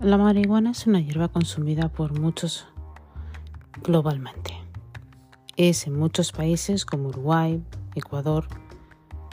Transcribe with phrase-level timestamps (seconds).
[0.00, 2.68] La marihuana es una hierba consumida por muchos
[3.82, 4.54] globalmente.
[5.56, 7.60] Es en muchos países como Uruguay,
[7.96, 8.46] Ecuador,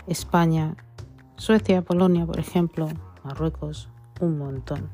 [0.07, 0.75] España,
[1.35, 2.89] Suecia, Polonia, por ejemplo,
[3.23, 3.89] Marruecos,
[4.19, 4.89] un montón.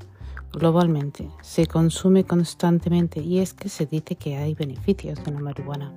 [0.51, 5.93] Globalmente se consume constantemente y es que se dice que hay beneficios de la marihuana.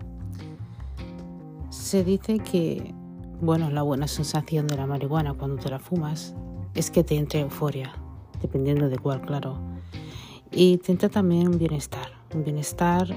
[1.71, 2.95] Se dice que,
[3.41, 6.33] bueno, la buena sensación de la marihuana cuando te la fumas
[6.75, 7.93] es que te entra euforia,
[8.45, 9.59] dependiendo de cuál, claro.
[10.51, 13.09] Y te entra también un bienestar, un bienestar,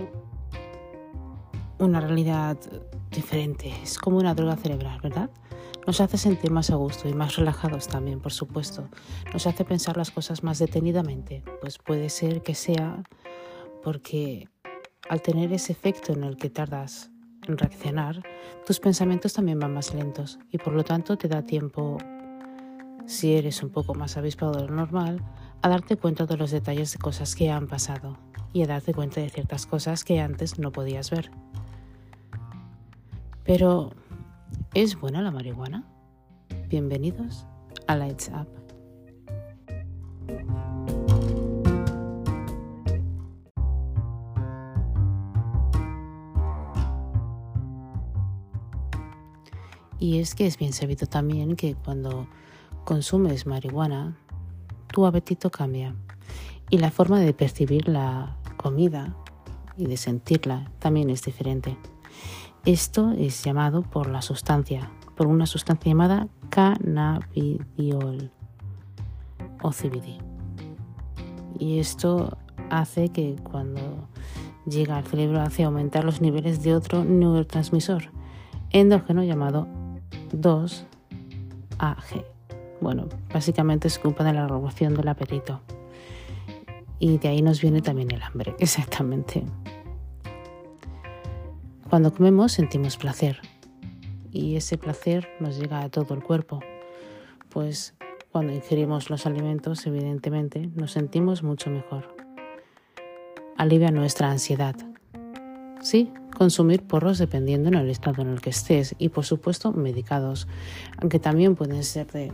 [1.80, 2.58] una realidad
[3.12, 3.74] diferente.
[3.84, 5.30] Es como una droga cerebral, ¿verdad?
[5.86, 8.90] Nos hace sentir más a gusto y más relajados también, por supuesto.
[9.34, 11.44] Nos hace pensar las cosas más detenidamente.
[11.60, 13.04] Pues puede ser que sea
[13.84, 14.48] porque
[15.10, 17.12] al tener ese efecto en el que tardas
[17.48, 18.24] en reaccionar,
[18.66, 21.98] tus pensamientos también van más lentos y por lo tanto te da tiempo,
[23.08, 25.24] si eres un poco más avispado de lo normal,
[25.64, 28.20] a darte cuenta de los detalles de cosas que han pasado
[28.54, 31.32] y a darte cuenta de ciertas cosas que antes no podías ver.
[33.44, 33.94] Pero
[34.74, 35.84] ¿Es buena la marihuana?
[36.70, 37.46] Bienvenidos
[37.88, 38.48] a Lights Up.
[50.00, 52.28] Y es que es bien sabido también que cuando
[52.88, 54.16] consumes marihuana,
[54.94, 55.94] tu apetito cambia
[56.70, 59.14] y la forma de percibir la comida
[59.76, 61.78] y de sentirla también es diferente.
[62.64, 68.32] Esto es llamado por la sustancia, por una sustancia llamada cannabidiol
[69.62, 70.22] o CBD.
[71.60, 72.38] Y esto
[72.70, 74.08] hace que cuando
[74.66, 78.12] llega al cerebro hace aumentar los niveles de otro neurotransmisor
[78.72, 79.68] endógeno llamado
[80.32, 82.37] 2-AG.
[82.80, 85.62] Bueno, básicamente se ocupa de la regulación del apetito.
[87.00, 89.44] Y de ahí nos viene también el hambre, exactamente.
[91.90, 93.40] Cuando comemos sentimos placer
[94.32, 96.60] y ese placer nos llega a todo el cuerpo,
[97.50, 97.96] pues
[98.32, 102.16] cuando ingerimos los alimentos evidentemente nos sentimos mucho mejor.
[103.56, 104.76] Alivia nuestra ansiedad.
[105.82, 110.48] Sí, consumir porros dependiendo en el estado en el que estés y por supuesto medicados,
[110.98, 112.32] aunque también pueden ser de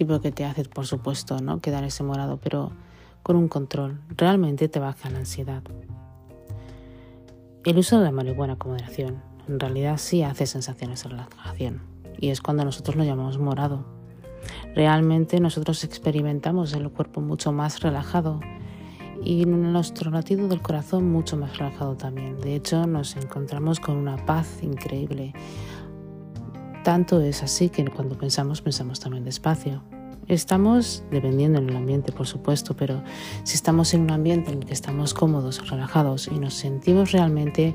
[0.00, 2.72] tipo que te hace por supuesto no quedar ese morado, pero
[3.22, 5.62] con un control realmente te baja la ansiedad.
[7.66, 11.82] El uso de la marihuana con moderación en realidad sí hace sensaciones de relajación
[12.18, 13.84] y es cuando nosotros lo llamamos morado.
[14.74, 18.40] Realmente nosotros experimentamos el cuerpo mucho más relajado
[19.22, 22.40] y nuestro latido del corazón mucho más relajado también.
[22.40, 25.34] De hecho, nos encontramos con una paz increíble.
[26.84, 29.82] Tanto es así que cuando pensamos, pensamos también despacio.
[30.28, 33.02] Estamos dependiendo en el ambiente, por supuesto, pero
[33.42, 37.74] si estamos en un ambiente en el que estamos cómodos, relajados y nos sentimos realmente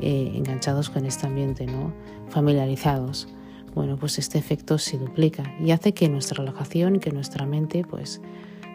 [0.00, 1.92] eh, enganchados con este ambiente, ¿no?
[2.30, 3.28] familiarizados,
[3.74, 8.20] bueno, pues este efecto se duplica y hace que nuestra relajación que nuestra mente pues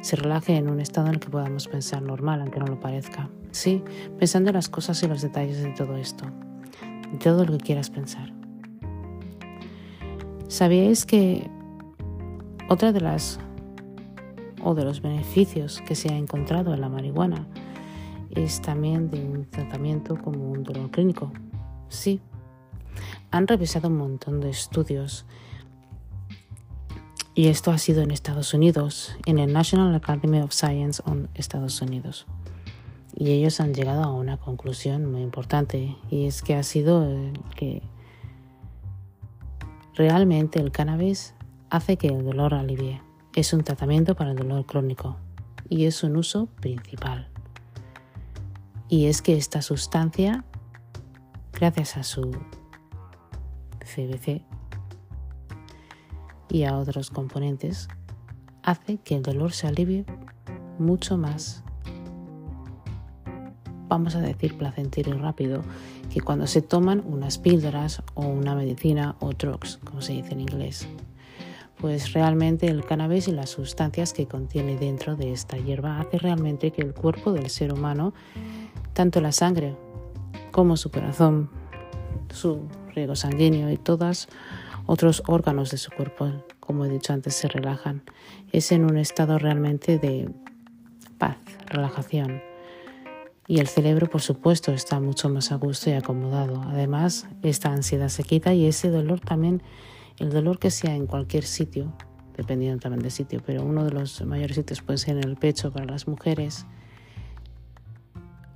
[0.02, 3.30] se relaje en un estado en el que podamos pensar normal, aunque no lo parezca.
[3.52, 3.84] Sí,
[4.20, 6.26] pensando en las cosas y los detalles de todo esto,
[7.22, 8.37] todo lo que quieras pensar.
[10.48, 11.50] ¿Sabíais que
[12.70, 13.40] otra de las
[14.64, 17.48] o de los beneficios que se ha encontrado en la marihuana
[18.32, 21.32] es también de un tratamiento como un dolor clínico.
[21.90, 22.20] Sí,
[23.32, 25.26] han revisado un montón de estudios
[27.34, 31.82] y esto ha sido en Estados Unidos, en el National Academy of Science en Estados
[31.82, 32.26] Unidos.
[33.16, 37.08] Y ellos han llegado a una conclusión muy importante y es que ha sido
[37.56, 37.82] que
[39.98, 41.34] realmente el cannabis
[41.72, 43.02] hace que el dolor alivie.
[43.36, 45.18] Es un tratamiento para el dolor crónico
[45.70, 47.30] y es un uso principal.
[48.90, 50.46] Y es que esta sustancia,
[51.52, 52.32] gracias a su
[53.80, 54.44] CBC
[56.50, 57.88] y a otros componentes,
[58.64, 60.06] hace que el dolor se alivie
[60.78, 61.64] mucho más,
[63.88, 65.64] vamos a decir placentero y rápido,
[66.18, 70.42] que cuando se toman unas píldoras o una medicina o drugs, como se dice en
[70.42, 70.88] inglés
[71.80, 76.72] pues realmente el cannabis y las sustancias que contiene dentro de esta hierba hace realmente
[76.72, 78.16] que el cuerpo del ser humano,
[78.94, 79.76] tanto la sangre
[80.50, 81.52] como su corazón,
[82.34, 82.62] su
[82.96, 84.28] riego sanguíneo y todos
[84.88, 88.02] otros órganos de su cuerpo, como he dicho antes, se relajan.
[88.52, 90.32] Es en un estado realmente de
[91.20, 91.38] paz,
[91.68, 92.42] relajación.
[93.48, 96.62] Y el cerebro, por supuesto, está mucho más a gusto y acomodado.
[96.64, 99.64] Además, esta ansiedad se quita y ese dolor también
[100.20, 101.94] el dolor que sea en cualquier sitio
[102.38, 105.74] dependiendo también del sitio, pero uno de los mayores sitios puede ser en el pecho
[105.74, 106.68] para las mujeres.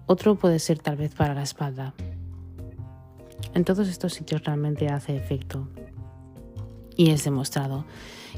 [0.05, 1.94] Otro puede ser tal vez para la espalda.
[3.55, 5.67] En todos estos sitios realmente hace efecto
[6.95, 7.85] y es demostrado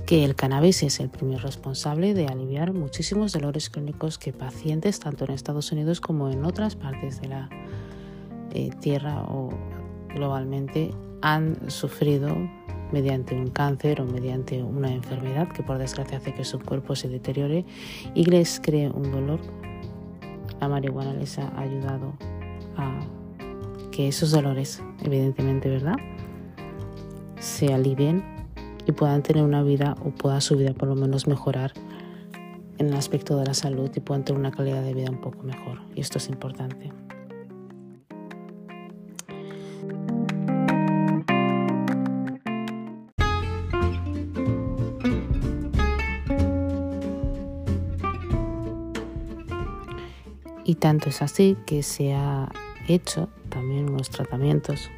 [0.06, 5.26] que el cannabis es el primer responsable de aliviar muchísimos dolores crónicos que pacientes tanto
[5.26, 7.50] en Estados Unidos como en otras partes de la
[8.52, 9.50] eh, Tierra o
[10.14, 10.92] globalmente
[11.22, 12.36] han sufrido
[12.92, 17.10] mediante un cáncer o mediante una enfermedad que por desgracia hace que su cuerpo se
[17.10, 17.66] deteriore
[18.14, 19.40] y les cree un dolor.
[20.60, 22.14] La marihuana les ha ayudado
[22.78, 23.00] a
[23.92, 25.96] que esos dolores, evidentemente, ¿verdad?
[27.40, 28.33] Se alivien
[28.86, 31.74] y puedan tener una vida o pueda su vida por lo menos mejorar
[32.78, 35.44] en el aspecto de la salud y puedan tener una calidad de vida un poco
[35.44, 35.80] mejor.
[35.96, 36.92] Y esto es importante.
[50.66, 52.50] Y tanto es así que se ha
[52.88, 54.90] hecho también unos tratamientos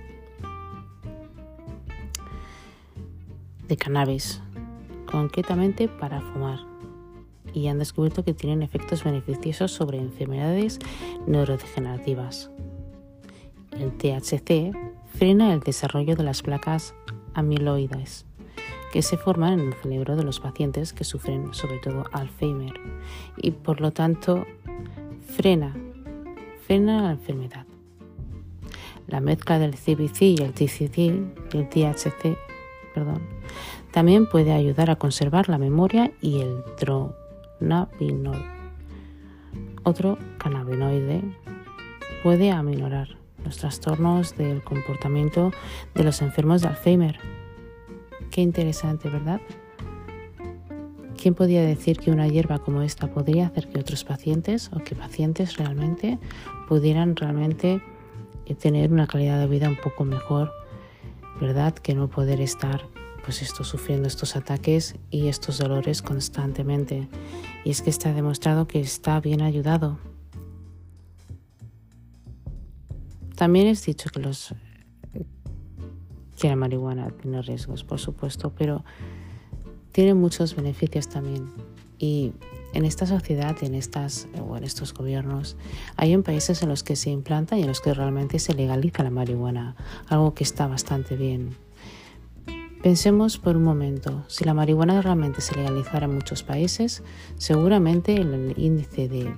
[3.68, 4.42] de cannabis,
[5.06, 6.60] concretamente para fumar,
[7.54, 10.80] y han descubierto que tienen efectos beneficiosos sobre enfermedades
[11.26, 12.52] neurodegenerativas.
[13.72, 14.76] El THC
[15.18, 16.94] frena el desarrollo de las placas
[17.34, 18.26] amiloides
[18.92, 22.74] que se forman en el cerebro de los pacientes que sufren sobre todo Alzheimer
[23.36, 24.46] y por lo tanto
[25.36, 25.76] frena,
[26.66, 27.66] frena la enfermedad.
[29.08, 30.98] La mezcla del CBC y el TCC,
[31.54, 32.38] el THC,
[33.92, 38.44] también puede ayudar a conservar la memoria y el dronabinol.
[39.84, 41.22] Otro cannabinoide
[42.24, 43.10] puede aminorar
[43.44, 45.52] los trastornos del comportamiento
[45.94, 47.20] de los enfermos de Alzheimer.
[48.32, 49.40] Qué interesante, ¿verdad?
[51.22, 54.96] ¿Quién podría decir que una hierba como esta podría hacer que otros pacientes o que
[54.96, 56.20] pacientes realmente
[56.68, 57.82] pudieran realmente
[58.46, 60.52] eh, tener una calidad de vida un poco mejor,
[61.40, 61.74] ¿verdad?
[61.74, 62.88] Que no poder estar
[63.24, 67.08] pues esto sufriendo estos ataques y estos dolores constantemente.
[67.64, 69.98] Y es que está demostrado que está bien ayudado.
[73.36, 74.54] También es dicho que los
[76.40, 78.84] que la marihuana tiene riesgos, por supuesto, pero
[79.92, 81.50] tiene muchos beneficios también.
[81.98, 82.34] Y
[82.74, 85.56] en esta sociedad, en estas o en estos gobiernos,
[85.96, 89.12] hay países en los que se implanta y en los que realmente se legaliza la
[89.12, 89.76] marihuana,
[90.08, 91.56] algo que está bastante bien.
[92.84, 97.02] Pensemos por un momento, si la marihuana realmente se legalizara en muchos países,
[97.38, 99.34] seguramente el índice de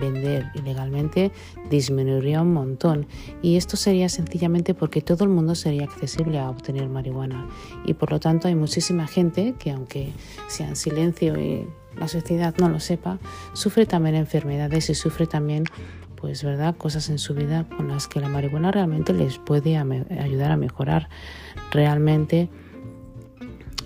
[0.00, 1.32] vender ilegalmente
[1.70, 3.06] disminuiría un montón.
[3.42, 7.48] Y esto sería sencillamente porque todo el mundo sería accesible a obtener marihuana.
[7.84, 10.12] Y por lo tanto hay muchísima gente que aunque
[10.48, 11.66] sea en silencio y
[11.98, 13.18] la sociedad no lo sepa,
[13.52, 15.64] sufre también enfermedades y sufre también
[16.16, 20.52] pues verdad cosas en su vida con las que la marihuana realmente les puede ayudar
[20.52, 21.08] a mejorar
[21.72, 22.48] realmente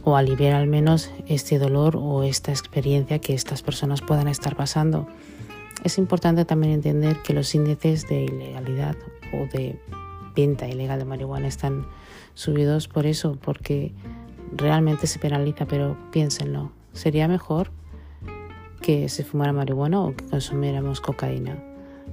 [0.05, 5.09] o aliviar al menos este dolor o esta experiencia que estas personas puedan estar pasando.
[5.87, 8.97] Es importante también entender que los índices de ilegalidad
[9.33, 9.81] o de
[10.35, 11.87] venta ilegal de marihuana están
[12.35, 13.95] subidos por eso, porque
[14.51, 17.71] realmente se penaliza, pero piénsenlo, sería mejor
[18.83, 21.57] que se fumara marihuana o que consumiéramos cocaína.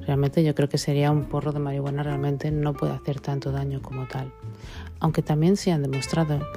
[0.05, 3.81] Realmente yo creo que sería un porro de marihuana realmente no puede hacer tanto daño
[3.81, 4.31] como tal.
[4.99, 6.47] Aunque también se han demostrado,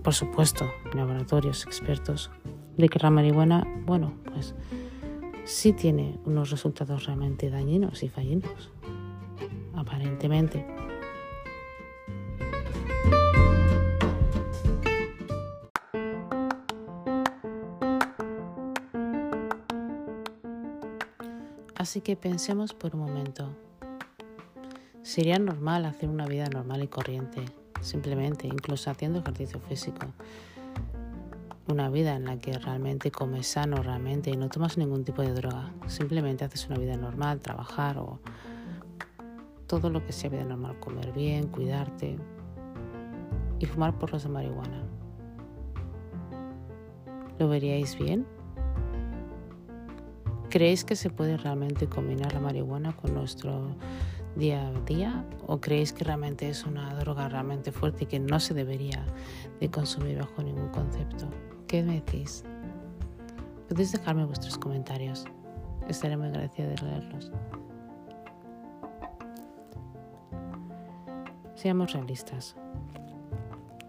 [0.00, 2.30] por supuesto, laboratorios expertos,
[2.76, 4.54] de que la marihuana, bueno, pues
[5.44, 8.70] sí tiene unos resultados realmente dañinos y fallinos,
[9.74, 10.66] aparentemente.
[21.76, 23.54] Así que pensemos por un momento.
[25.02, 27.44] Sería normal hacer una vida normal y corriente,
[27.82, 30.06] simplemente, incluso haciendo ejercicio físico
[31.68, 35.32] una vida en la que realmente comes sano realmente y no tomas ningún tipo de
[35.32, 35.72] droga.
[35.86, 38.18] Simplemente haces una vida normal, trabajar o
[39.66, 42.16] todo lo que sea vida normal, comer bien, cuidarte
[43.58, 44.82] y fumar porros de marihuana.
[47.38, 48.26] ¿Lo veríais bien?
[50.54, 53.74] ¿Creéis que se puede realmente combinar la marihuana con nuestro
[54.36, 58.38] día a día o creéis que realmente es una droga realmente fuerte y que no
[58.38, 59.04] se debería
[59.58, 61.28] de consumir bajo ningún concepto?
[61.66, 62.44] ¿Qué me decís?
[63.68, 65.24] Podéis dejarme vuestros comentarios.
[65.88, 67.32] Estaré muy agradecida de leerlos.
[71.56, 72.54] Seamos realistas.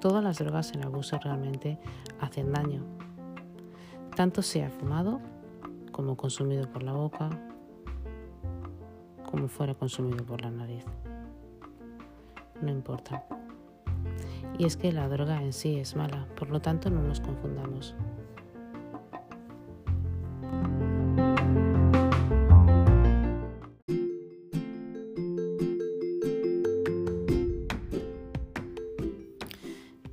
[0.01, 1.77] Todas las drogas en abuso realmente
[2.21, 2.81] hacen daño,
[4.15, 5.21] tanto sea fumado
[5.95, 7.29] como consumido por la boca,
[9.31, 10.83] como fuera consumido por la nariz.
[12.61, 13.25] No importa.
[14.57, 17.95] Y es que la droga en sí es mala, por lo tanto no nos confundamos.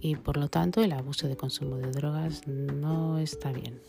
[0.04, 3.80] y por lo tanto el abuso de consumo de drogas no está bien.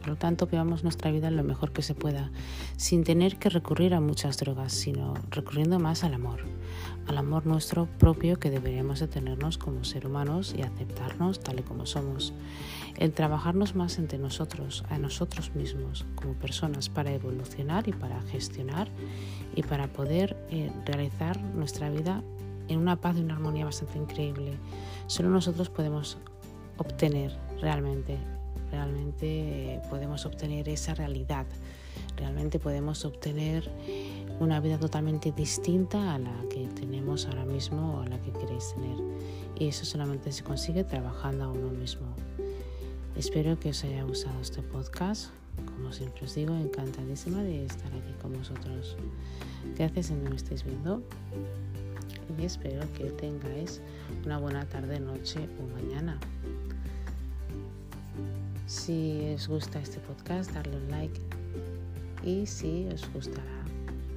[0.00, 2.30] Por lo tanto, veamos nuestra vida lo mejor que se pueda,
[2.76, 6.40] sin tener que recurrir a muchas drogas, sino recurriendo más al amor,
[7.06, 11.62] al amor nuestro propio que deberíamos de tenernos como ser humanos y aceptarnos tal y
[11.62, 12.32] como somos.
[12.96, 18.88] El trabajarnos más entre nosotros, a nosotros mismos, como personas, para evolucionar y para gestionar
[19.54, 22.22] y para poder eh, realizar nuestra vida
[22.68, 24.52] en una paz y una armonía bastante increíble.
[25.06, 26.18] Solo nosotros podemos
[26.76, 28.18] obtener realmente,
[28.70, 31.46] realmente podemos obtener esa realidad,
[32.16, 33.70] realmente podemos obtener
[34.40, 38.74] una vida totalmente distinta a la que tenemos ahora mismo o a la que queréis
[38.74, 38.96] tener.
[39.58, 42.06] Y eso solamente se consigue trabajando a uno mismo.
[43.16, 45.30] Espero que os haya gustado este podcast.
[45.66, 48.96] Como siempre os digo, encantadísima de estar aquí con vosotros.
[49.76, 51.02] Gracias si no me estáis viendo
[52.38, 53.80] y espero que tengáis
[54.24, 56.18] una buena tarde, noche o mañana.
[58.68, 61.18] Si os gusta este podcast, darle un like
[62.22, 63.64] y si os gustará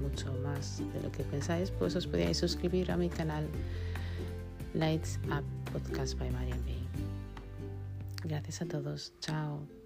[0.01, 3.47] mucho más de lo que pensáis, pues os podéis suscribir a mi canal
[4.73, 6.85] Lights Up Podcast by Marian Bay.
[8.25, 9.13] Gracias a todos.
[9.21, 9.80] Chao.